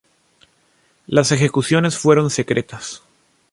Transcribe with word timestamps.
Las 1.05 1.31
ejecuciones 1.31 1.95
fueron 1.95 2.31
secretas. 2.31 3.03